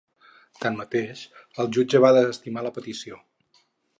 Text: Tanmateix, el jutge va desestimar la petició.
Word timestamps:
Tanmateix, 0.63 1.21
el 1.63 1.69
jutge 1.77 2.03
va 2.05 2.11
desestimar 2.17 2.65
la 2.69 2.75
petició. 2.81 3.21